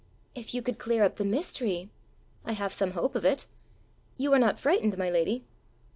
[0.33, 1.91] "If you could clear up the mystery!"
[2.43, 3.45] "I have some hope of it.
[4.17, 5.43] You are not frightened, my lady?"